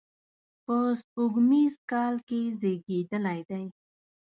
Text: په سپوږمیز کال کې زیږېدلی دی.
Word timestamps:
په 0.65 0.75
سپوږمیز 0.99 1.73
کال 1.91 2.15
کې 2.27 2.39
زیږېدلی 2.59 3.39
دی. 3.49 3.65